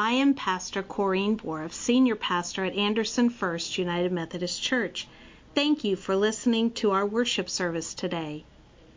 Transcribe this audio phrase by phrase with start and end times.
[0.00, 5.08] I am Pastor Corrine Borov, Senior Pastor at Anderson First United Methodist Church.
[5.56, 8.44] Thank you for listening to our worship service today.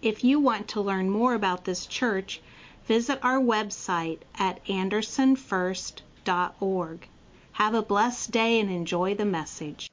[0.04, 2.40] If you want to learn more about this church,
[2.86, 7.08] visit our website at andersonfirst.org.
[7.54, 9.91] Have a blessed day and enjoy the message.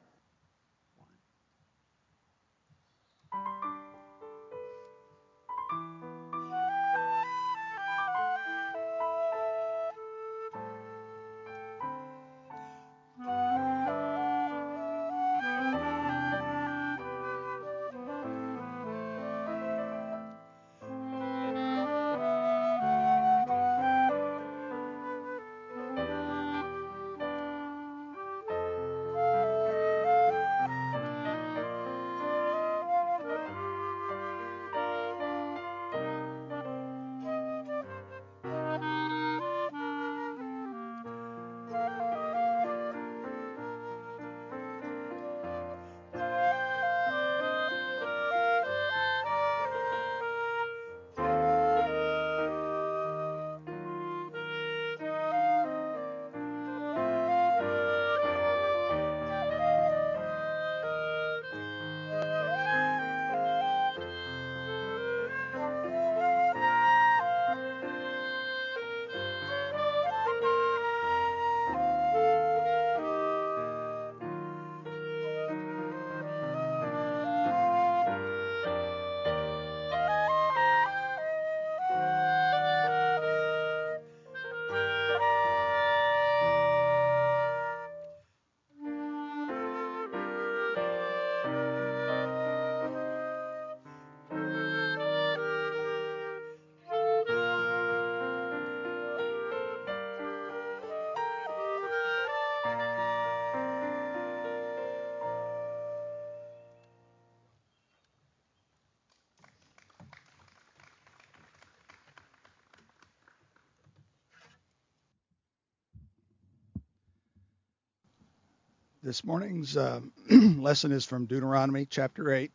[119.09, 122.51] This morning's uh, lesson is from Deuteronomy chapter 8.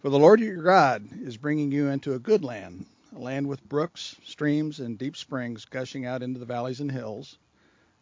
[0.00, 3.68] For the Lord your God is bringing you into a good land, a land with
[3.68, 7.36] brooks, streams, and deep springs gushing out into the valleys and hills,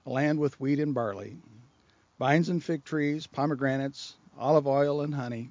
[0.04, 1.38] a land with wheat and barley,
[2.19, 5.48] vines and fig trees, pomegranates, olive oil and honey,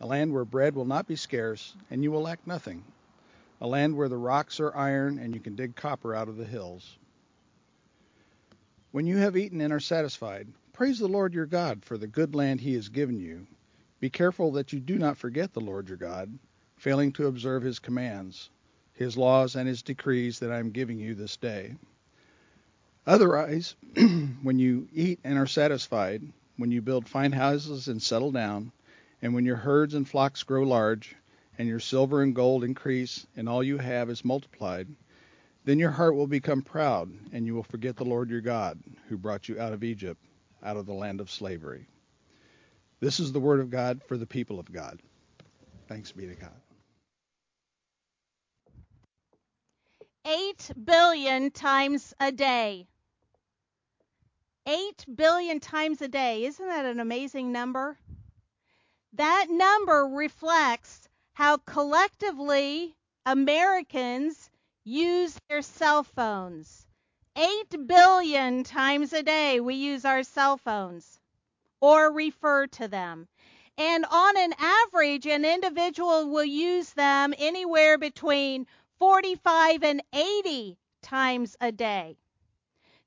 [0.00, 2.84] a land where bread will not be scarce and you will lack nothing,
[3.60, 6.44] a land where the rocks are iron and you can dig copper out of the
[6.44, 6.99] hills
[8.92, 12.34] when you have eaten and are satisfied, praise the Lord your God for the good
[12.34, 13.46] land he has given you.
[14.00, 16.38] Be careful that you do not forget the Lord your God,
[16.76, 18.50] failing to observe his commands,
[18.94, 21.76] his laws, and his decrees that I am giving you this day.
[23.06, 23.76] Otherwise,
[24.42, 26.22] when you eat and are satisfied,
[26.56, 28.72] when you build fine houses and settle down,
[29.22, 31.14] and when your herds and flocks grow large,
[31.58, 34.88] and your silver and gold increase, and all you have is multiplied,
[35.64, 38.78] then your heart will become proud, and you will forget the Lord your God,
[39.08, 40.24] who brought you out of Egypt,
[40.62, 41.86] out of the land of slavery.
[43.00, 45.00] This is the word of God for the people of God.
[45.88, 46.52] Thanks be to God.
[50.26, 52.86] Eight billion times a day.
[54.66, 56.44] Eight billion times a day.
[56.44, 57.98] Isn't that an amazing number?
[59.14, 62.94] That number reflects how collectively
[63.24, 64.49] Americans
[64.90, 66.84] use their cell phones.
[67.36, 71.20] 8 billion times a day we use our cell phones
[71.80, 73.28] or refer to them.
[73.78, 78.66] And on an average, an individual will use them anywhere between
[78.98, 82.18] 45 and 80 times a day.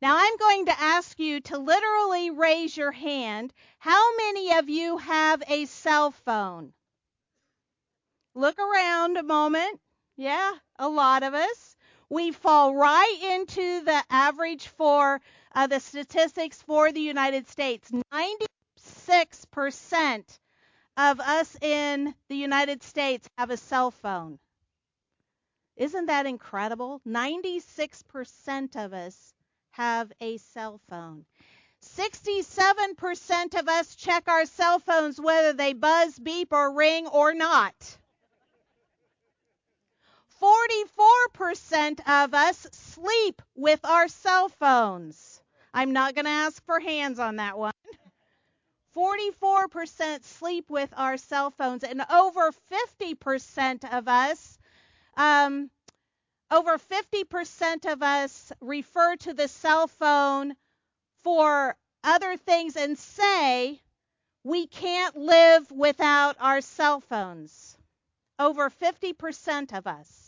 [0.02, 3.54] Now, I'm going to ask you to literally raise your hand.
[3.80, 6.74] How many of you have a cell phone?
[8.36, 9.80] Look around a moment.
[10.16, 11.73] Yeah, a lot of us.
[12.14, 15.20] We fall right into the average for
[15.56, 17.92] uh, the statistics for the United States.
[18.14, 20.40] 96%
[20.96, 24.38] of us in the United States have a cell phone.
[25.76, 27.02] Isn't that incredible?
[27.08, 29.34] 96% of us
[29.72, 31.26] have a cell phone.
[31.82, 37.74] 67% of us check our cell phones whether they buzz, beep, or ring or not.
[40.42, 45.42] 44% of us sleep with our cell phones.
[45.74, 47.74] I'm not going to ask for hands on that one.
[48.96, 54.60] 44% sleep with our cell phones, and over 50% of us
[55.18, 55.70] um,
[56.52, 60.56] over 50% of us refer to the cell phone
[61.24, 63.80] for other things and say
[64.44, 67.78] we can't live without our cell phones.
[68.40, 70.23] Over 50% of us.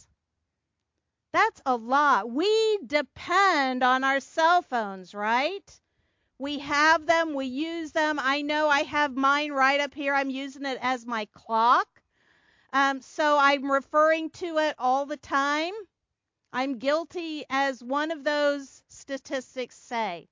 [1.35, 2.31] That's a lot.
[2.31, 5.81] We depend on our cell phones, right?
[6.39, 8.21] We have them, we use them.
[8.21, 10.13] I know I have mine right up here.
[10.13, 11.89] I'm using it as my clock.
[12.71, 15.73] Um, so I'm referring to it all the time.
[16.53, 20.29] I'm guilty, as one of those statistics say.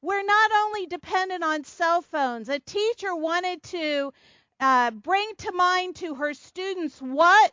[0.00, 4.14] We're not only dependent on cell phones, a teacher wanted to
[4.58, 7.52] uh, bring to mind to her students what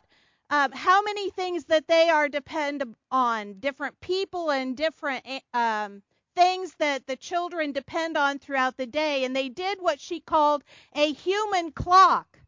[0.52, 6.02] um, how many things that they are dependent on, different people and different eh, um,
[6.36, 9.24] things that the children depend on throughout the day.
[9.24, 10.62] And they did what she called
[10.94, 12.38] a human clock.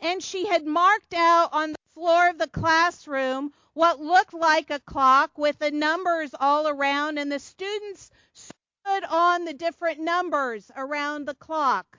[0.00, 4.80] And she had marked out on the floor of the classroom what looked like a
[4.80, 11.24] clock with the numbers all around, and the students stood on the different numbers around
[11.24, 11.97] the clock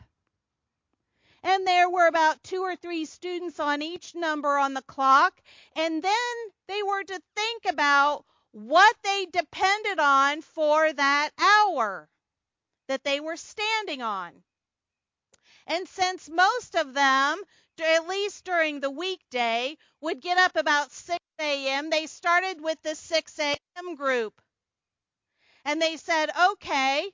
[1.44, 5.42] and there were about two or three students on each number on the clock,
[5.76, 6.36] and then
[6.68, 12.10] they were to think about what they depended on for that hour
[12.88, 14.44] that they were standing on.
[15.68, 17.42] And since most of them,
[17.80, 22.96] at least during the weekday, would get up about 6 a.m., they started with the
[22.96, 23.96] 6 a.m.
[23.96, 24.42] group.
[25.64, 27.12] And they said, okay,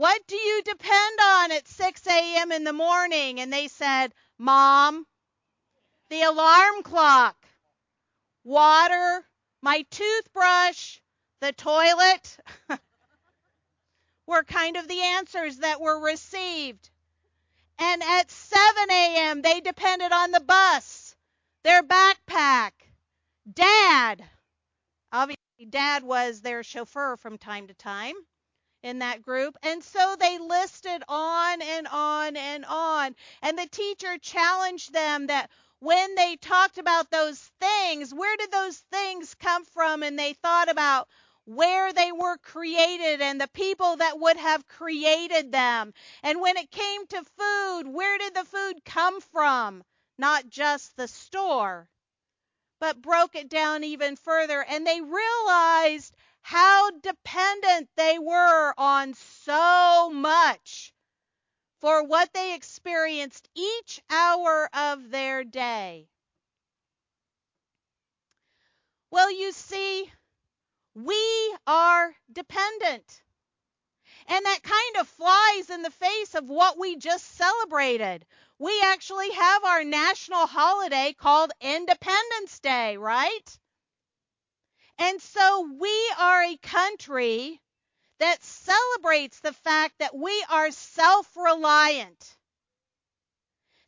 [0.00, 2.52] what do you depend on at 6 a.m.
[2.52, 3.38] in the morning?
[3.38, 5.06] And they said, Mom,
[6.08, 7.36] the alarm clock,
[8.42, 9.26] water,
[9.60, 11.00] my toothbrush,
[11.42, 12.38] the toilet
[14.26, 16.88] were kind of the answers that were received.
[17.78, 21.14] And at 7 a.m., they depended on the bus,
[21.62, 22.70] their backpack,
[23.52, 24.24] dad.
[25.12, 28.14] Obviously, dad was their chauffeur from time to time
[28.82, 29.56] in that group.
[29.62, 33.14] And so they listed on and on and on.
[33.42, 35.50] And the teacher challenged them that
[35.80, 40.02] when they talked about those things, where did those things come from?
[40.02, 41.08] And they thought about
[41.46, 45.92] where they were created and the people that would have created them.
[46.22, 49.82] And when it came to food, where did the food come from?
[50.18, 51.88] Not just the store,
[52.78, 54.62] but broke it down even further.
[54.62, 60.92] And they realized how dependent they were on so much
[61.80, 66.08] for what they experienced each hour of their day.
[69.10, 70.12] Well, you see,
[70.94, 73.22] we are dependent.
[74.28, 78.24] And that kind of flies in the face of what we just celebrated.
[78.58, 83.59] We actually have our national holiday called Independence Day, right?
[85.00, 87.58] And so we are a country
[88.18, 92.36] that celebrates the fact that we are self reliant,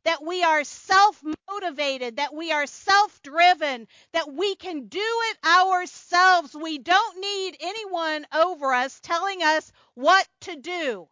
[0.05, 5.39] that we are self motivated, that we are self driven, that we can do it
[5.47, 6.55] ourselves.
[6.55, 11.09] We don't need anyone over us telling us what to do.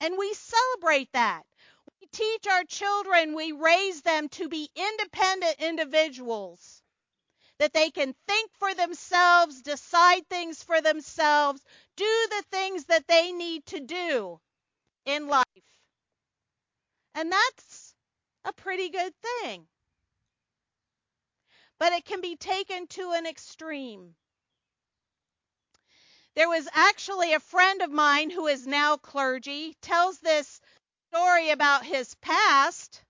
[0.00, 1.44] And we celebrate that.
[2.00, 6.77] We teach our children, we raise them to be independent individuals
[7.58, 11.60] that they can think for themselves, decide things for themselves,
[11.96, 14.40] do the things that they need to do
[15.06, 15.44] in life.
[17.14, 17.94] And that's
[18.44, 19.66] a pretty good thing.
[21.80, 24.14] But it can be taken to an extreme.
[26.36, 30.60] There was actually a friend of mine who is now clergy, tells this
[31.12, 33.02] story about his past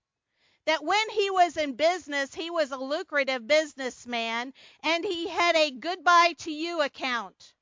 [0.69, 5.71] that when he was in business, he was a lucrative businessman and he had a
[5.71, 7.55] goodbye to you account.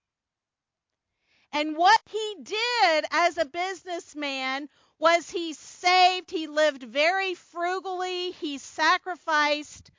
[1.54, 4.68] And what he did as a businessman
[5.00, 9.90] was he saved, he lived very frugally, he sacrificed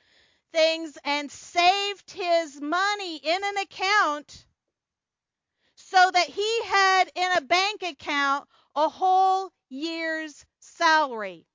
[0.53, 4.45] things and saved his money in an account
[5.73, 11.48] so that he had in a bank account a whole year's salary.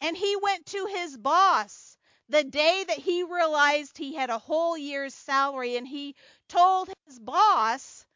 [0.00, 1.98] And he went to his boss
[2.30, 6.14] the day that he realized he had a whole year's salary and he
[6.48, 8.06] told his boss,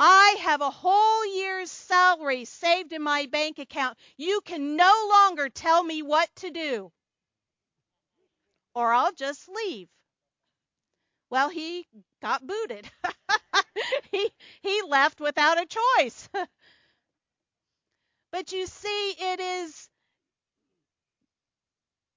[0.00, 3.98] I have a whole year's salary saved in my bank account.
[4.16, 6.92] You can no longer tell me what to do,
[8.74, 9.88] or I'll just leave.
[11.30, 11.86] Well, he
[12.20, 12.90] got booted.
[14.12, 14.30] he
[14.62, 16.28] he left without a choice.
[18.32, 19.89] but you see, it is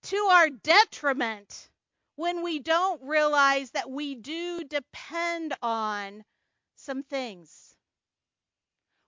[0.03, 1.69] to our detriment
[2.15, 6.24] when we don't realize that we do depend on
[6.75, 7.75] some things.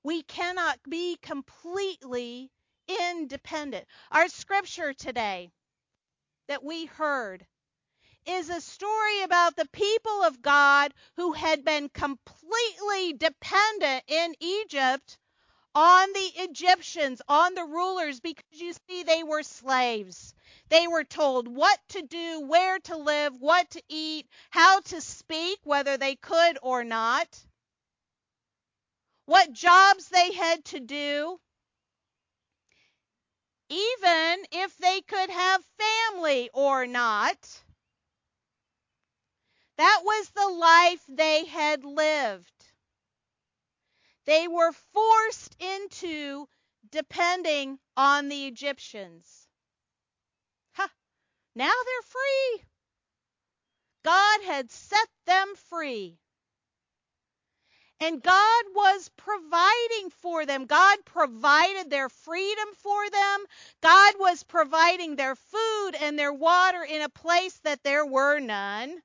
[0.04, 2.52] We cannot be completely
[2.88, 3.86] independent.
[4.12, 5.52] Our scripture today
[6.48, 7.46] that we heard
[8.28, 15.18] is a story about the people of God who had been completely dependent in Egypt
[15.76, 20.34] on the Egyptians, on the rulers, because you see, they were slaves.
[20.70, 25.60] They were told what to do, where to live, what to eat, how to speak,
[25.66, 27.28] whether they could or not,
[29.26, 31.40] what jobs they had to do,
[33.70, 37.38] even if they could have family or not.
[39.78, 42.55] That was the life they had lived.
[44.26, 46.48] They were forced into
[46.92, 49.48] depending on the Egyptians.
[50.74, 50.88] Huh.
[51.56, 52.64] Now they're free.
[54.04, 56.20] God had set them free.
[58.02, 60.66] And God was providing for them.
[60.66, 63.46] God provided their freedom for them.
[63.82, 69.02] God was providing their food and their water in a place that there were none.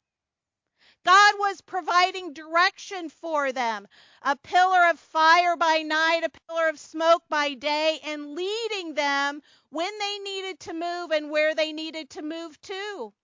[1.05, 3.89] God was providing direction for them
[4.23, 9.43] a pillar of fire by night, a pillar of smoke by day, and leading them
[9.71, 13.15] when they needed to move and where they needed to move to.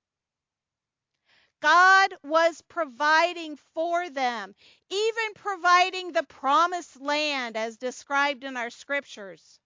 [1.60, 4.54] God was providing for them,
[4.88, 9.58] even providing the promised land as described in our scriptures.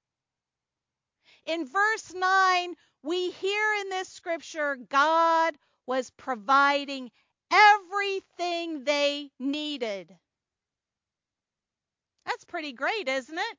[1.46, 7.10] In verse 9, we hear in this scripture God was providing
[7.50, 10.16] everything they needed.
[12.26, 13.58] That's pretty great, isn't it?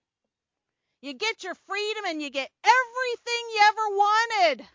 [1.01, 4.67] You get your freedom and you get everything you ever wanted.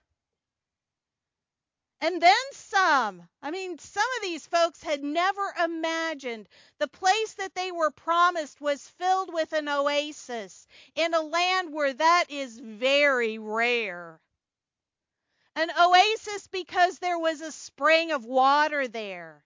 [2.00, 3.26] And then some.
[3.42, 8.60] I mean, some of these folks had never imagined the place that they were promised
[8.60, 14.20] was filled with an oasis in a land where that is very rare.
[15.56, 19.44] An oasis because there was a spring of water there.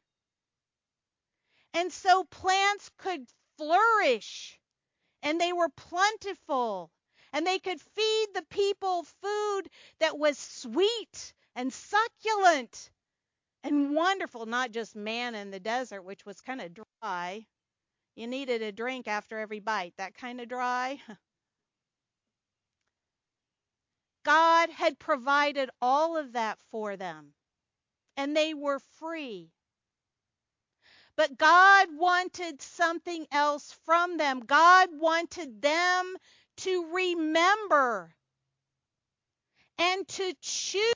[1.73, 3.27] And so plants could
[3.57, 4.61] flourish
[5.23, 6.93] and they were plentiful
[7.33, 12.91] and they could feed the people food that was sweet and succulent
[13.65, 17.47] and wonderful, not just manna in the desert, which was kind of dry.
[18.17, 21.01] You needed a drink after every bite, that kind of dry.
[24.25, 27.33] God had provided all of that for them,
[28.17, 29.51] and they were free.
[31.17, 34.41] But God wanted something else from them.
[34.41, 36.17] God wanted them
[36.59, 38.15] to remember
[39.79, 40.95] and to choose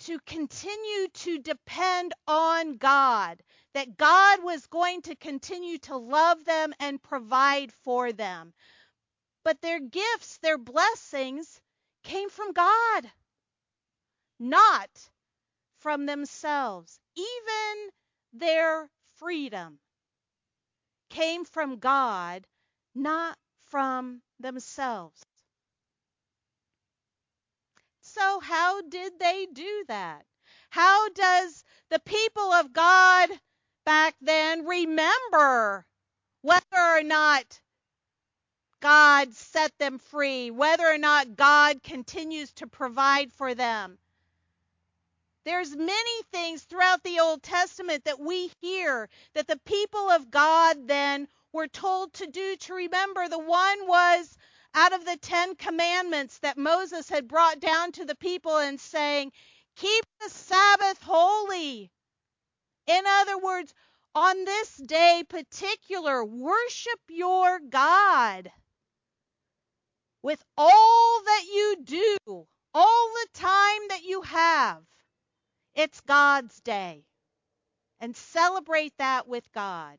[0.00, 3.40] to continue to depend on God,
[3.74, 8.52] that God was going to continue to love them and provide for them
[9.44, 11.60] but their gifts, their blessings
[12.04, 13.10] came from God,
[14.38, 14.90] not
[15.78, 17.00] from themselves.
[17.16, 17.90] Even
[18.32, 19.78] their freedom
[21.10, 22.46] came from God,
[22.94, 25.22] not from themselves.
[28.00, 30.24] So, how did they do that?
[30.70, 33.30] How does the people of God
[33.84, 35.86] back then remember
[36.42, 37.60] whether or not
[38.82, 43.96] God set them free, whether or not God continues to provide for them.
[45.44, 50.88] There's many things throughout the Old Testament that we hear that the people of God
[50.88, 53.28] then were told to do to remember.
[53.28, 54.36] The one was
[54.74, 59.30] out of the 10 commandments that Moses had brought down to the people and saying,
[59.76, 61.92] "Keep the Sabbath holy."
[62.88, 63.72] In other words,
[64.14, 68.50] on this day particular, worship your God
[70.22, 74.82] with all that you do, all the time that you have.
[75.74, 77.04] It's God's day.
[78.00, 79.98] And celebrate that with God.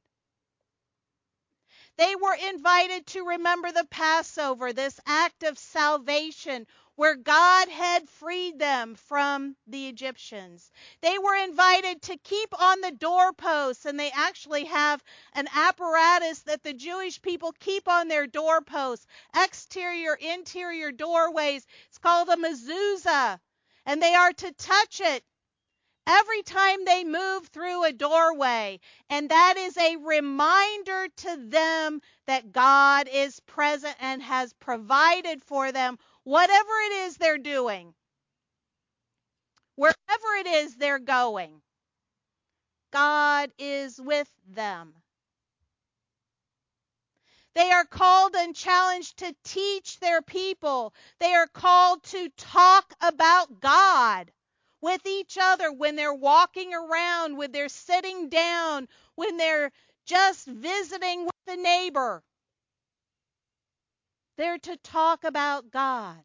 [1.98, 8.60] They were invited to remember the Passover, this act of salvation where God had freed
[8.60, 10.72] them from the Egyptians.
[11.02, 16.64] They were invited to keep on the doorposts, and they actually have an apparatus that
[16.64, 21.66] the Jewish people keep on their doorposts, exterior, interior doorways.
[21.90, 23.40] It's called a mezuzah,
[23.86, 25.24] and they are to touch it
[26.06, 28.80] every time they move through a doorway.
[29.10, 35.72] And that is a reminder to them that God is present and has provided for
[35.72, 37.94] them whatever it is they're doing.
[39.78, 41.62] wherever it is they're going,
[42.94, 44.94] God is with them.
[47.56, 50.94] They are called and challenged to teach their people.
[51.20, 54.32] They are called to talk about God
[54.82, 59.72] with each other when they're walking around, when they're sitting down, when they're
[60.06, 62.24] just visiting with a neighbor.
[64.38, 66.24] They're to talk about God.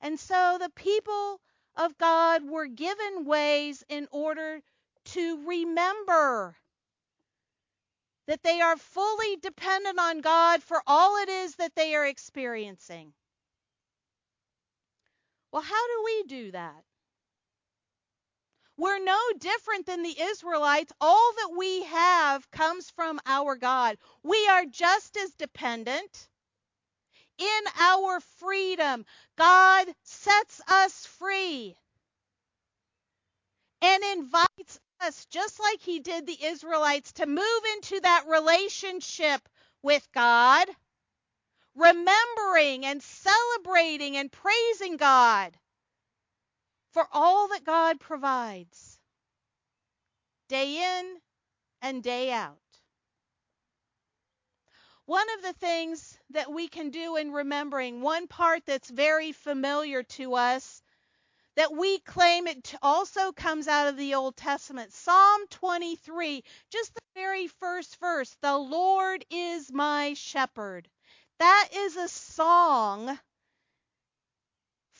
[0.00, 1.40] And so the people
[1.76, 4.60] of God were given ways in order
[5.06, 6.56] to remember
[8.26, 13.12] that they are fully dependent on God for all it is that they are experiencing.
[15.52, 16.84] Well, how do we do that?
[18.80, 20.92] We're no different than the Israelites.
[21.02, 23.98] All that we have comes from our God.
[24.24, 26.28] We are just as dependent.
[27.38, 29.04] In our freedom,
[29.36, 31.76] God sets us free
[33.82, 39.42] and invites us, just like he did the Israelites, to move into that relationship
[39.82, 40.68] with God,
[41.76, 45.52] remembering and celebrating and praising God
[46.92, 48.98] for all that God provides,
[50.48, 51.16] day in
[51.82, 52.58] and day out.
[55.06, 60.02] One of the things that we can do in remembering, one part that's very familiar
[60.04, 60.82] to us,
[61.56, 64.92] that we claim it also comes out of the Old Testament.
[64.92, 70.88] Psalm 23, just the very first verse The Lord is my shepherd.
[71.40, 73.18] That is a song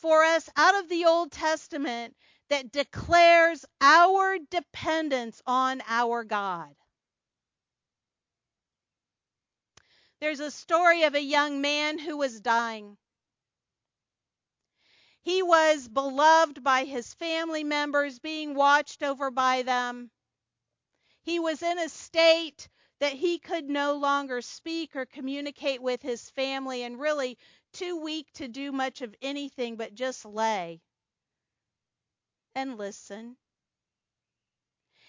[0.00, 2.16] for us out of the Old Testament
[2.48, 6.74] that declares our dependence on our God.
[10.20, 12.96] There's a story of a young man who was dying.
[15.22, 20.10] He was beloved by his family members, being watched over by them.
[21.22, 22.68] He was in a state
[23.00, 27.38] that he could no longer speak or communicate with his family and really
[27.72, 30.80] too weak to do much of anything but just lay
[32.54, 33.36] and listen.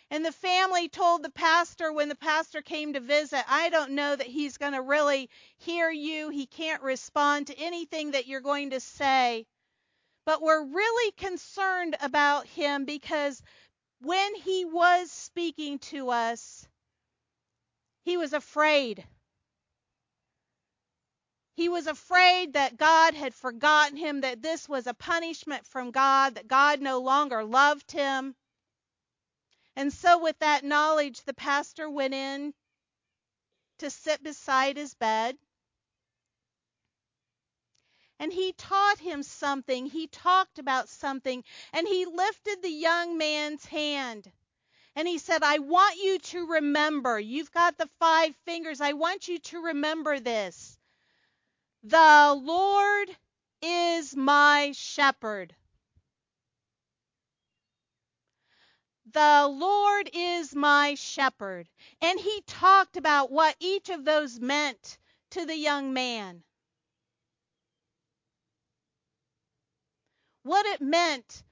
[0.10, 4.16] And the family told the pastor when the pastor came to visit, I don't know
[4.16, 6.30] that he's going to really hear you.
[6.30, 9.48] He can't respond to anything that you're going to say
[10.26, 13.42] but we're really concerned about him because
[14.02, 16.68] when he was speaking to us,
[18.04, 19.06] he was afraid.
[21.54, 26.36] He was afraid that God had forgotten him, that this was a punishment from God,
[26.36, 28.36] that God no longer loved him.
[29.76, 32.54] And so, with that knowledge, the pastor went in
[33.80, 35.38] to sit beside his bed
[38.22, 39.88] and he taught him something.
[39.88, 44.32] He talked about something, and he lifted the young man's hand.
[44.96, 47.20] And he said, I want you to remember.
[47.20, 48.80] You've got the five fingers.
[48.80, 50.78] I want you to remember this.
[51.84, 53.10] The Lord
[53.62, 55.56] is my shepherd.
[59.12, 61.68] The Lord is my shepherd.
[62.02, 64.98] And he talked about what each of those meant
[65.32, 66.44] to the young man.
[70.44, 71.44] what it meant,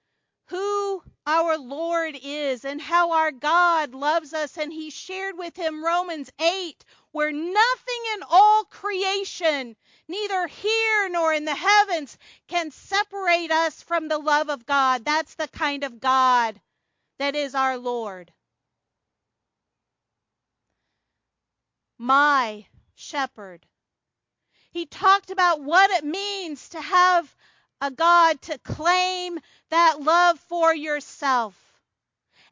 [0.49, 4.57] who our Lord is, and how our God loves us.
[4.57, 9.75] And he shared with him Romans 8, where nothing in all creation,
[10.07, 15.05] neither here nor in the heavens, can separate us from the love of God.
[15.05, 16.59] That's the kind of God
[17.19, 18.31] that is our Lord.
[21.99, 23.65] My shepherd.
[24.71, 27.35] He talked about what it means to have
[27.81, 29.39] a God to claim
[29.69, 31.55] that love for yourself.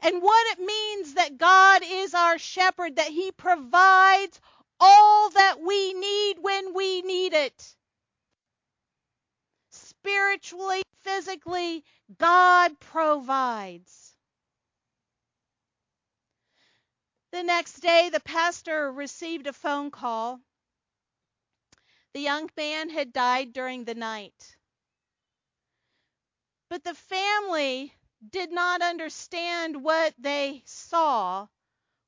[0.01, 4.39] And what it means that God is our shepherd, that He provides
[4.79, 7.75] all that we need when we need it.
[9.71, 11.83] Spiritually, physically,
[12.17, 14.13] God provides.
[17.31, 20.39] The next day, the pastor received a phone call.
[22.13, 24.56] The young man had died during the night.
[26.69, 27.93] But the family
[28.29, 31.47] did not understand what they saw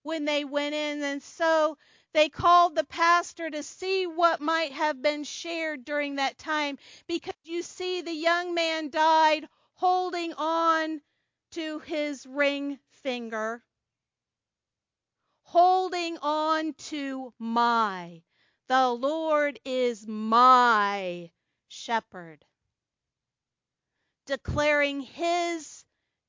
[0.04, 1.78] when they went in, and so
[2.14, 6.78] they called the pastor to see what might have been shared during that time.
[7.08, 11.02] Because you see, the young man died holding on
[11.52, 13.64] to his ring finger,
[15.44, 18.22] holding on to my.
[18.68, 21.32] The Lord is my
[21.68, 22.46] shepherd.
[24.30, 25.84] Declaring his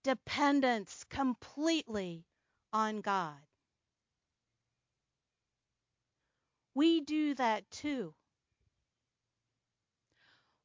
[0.04, 2.24] dependence completely
[2.72, 3.36] on God.
[6.74, 8.14] We do that too.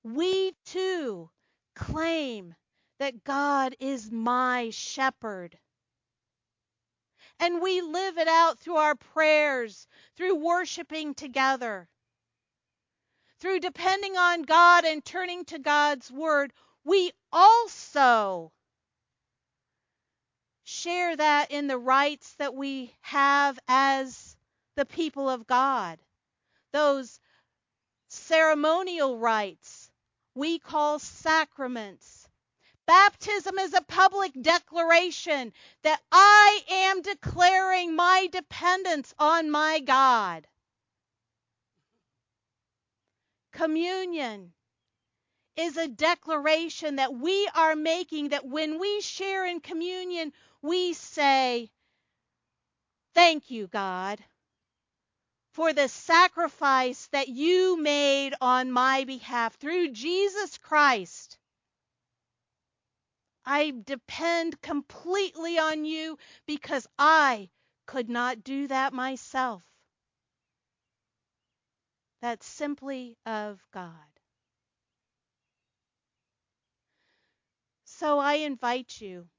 [0.01, 1.29] We too
[1.75, 2.55] claim
[2.99, 5.57] that God is my shepherd.
[7.41, 11.89] And we live it out through our prayers, through worshiping together,
[13.41, 16.53] through depending on God and turning to God's word.
[16.85, 18.51] We also
[20.63, 24.37] share that in the rites that we have as
[24.75, 25.99] the people of God.
[26.71, 27.19] Those
[28.09, 29.89] ceremonial rites
[30.35, 32.27] we call sacraments.
[32.85, 40.45] Baptism is a public declaration that I am declaring my dependence on my God.
[43.53, 44.53] Communion
[45.57, 51.69] is a declaration that we are making that when we share in communion, we say,
[53.13, 54.21] Thank you, God,
[55.53, 61.37] for the sacrifice that you made on my behalf through Jesus Christ.
[63.45, 67.49] I depend completely on you because I
[67.85, 69.63] could not do that myself.
[72.21, 74.14] That's simply of God.
[77.99, 79.29] So I invite you,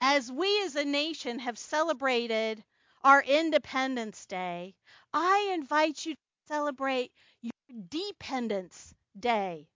[0.00, 2.64] as we as a nation have celebrated
[3.04, 4.74] our Independence Day,
[5.14, 7.52] I invite you to celebrate your
[7.88, 9.68] Dependence Day.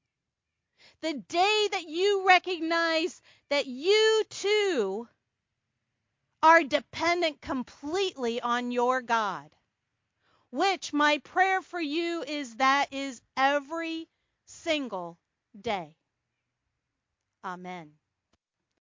[1.01, 5.09] The day that you recognize that you too
[6.43, 9.49] are dependent completely on your God.
[10.51, 14.09] Which my prayer for you is that is every
[14.47, 15.19] single
[15.61, 15.95] day.
[17.47, 17.95] Amen.